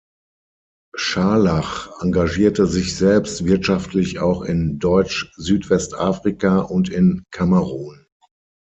[0.95, 8.07] Scharlach engagierte sich selbst wirtschaftlich auch in Deutsch-Südwestafrika und in Kamerun.